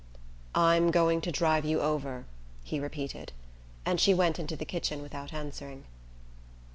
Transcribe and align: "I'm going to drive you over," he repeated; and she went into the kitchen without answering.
"I'm 0.55 0.89
going 0.89 1.21
to 1.21 1.31
drive 1.31 1.63
you 1.63 1.79
over," 1.79 2.25
he 2.63 2.79
repeated; 2.79 3.33
and 3.85 3.99
she 4.01 4.15
went 4.15 4.39
into 4.39 4.55
the 4.55 4.65
kitchen 4.65 5.03
without 5.03 5.31
answering. 5.31 5.83